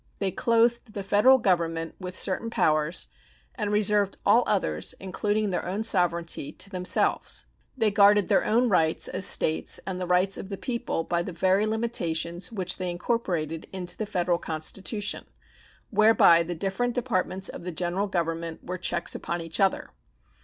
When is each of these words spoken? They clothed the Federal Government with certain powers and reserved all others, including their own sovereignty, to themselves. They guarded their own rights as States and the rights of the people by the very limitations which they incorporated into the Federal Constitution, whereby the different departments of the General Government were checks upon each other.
They 0.17 0.31
clothed 0.31 0.93
the 0.93 1.03
Federal 1.03 1.37
Government 1.37 1.93
with 1.99 2.15
certain 2.15 2.49
powers 2.49 3.07
and 3.53 3.71
reserved 3.71 4.17
all 4.25 4.43
others, 4.47 4.95
including 4.99 5.51
their 5.51 5.63
own 5.63 5.83
sovereignty, 5.83 6.51
to 6.53 6.71
themselves. 6.71 7.45
They 7.77 7.91
guarded 7.91 8.27
their 8.27 8.43
own 8.43 8.67
rights 8.67 9.07
as 9.07 9.27
States 9.27 9.79
and 9.85 10.01
the 10.01 10.07
rights 10.07 10.39
of 10.39 10.49
the 10.49 10.57
people 10.57 11.03
by 11.03 11.21
the 11.21 11.31
very 11.31 11.67
limitations 11.67 12.51
which 12.51 12.77
they 12.77 12.89
incorporated 12.89 13.67
into 13.71 13.95
the 13.95 14.07
Federal 14.07 14.39
Constitution, 14.39 15.25
whereby 15.91 16.41
the 16.41 16.55
different 16.55 16.95
departments 16.95 17.47
of 17.47 17.61
the 17.63 17.71
General 17.71 18.07
Government 18.07 18.63
were 18.65 18.79
checks 18.79 19.13
upon 19.13 19.39
each 19.39 19.59
other. 19.59 19.91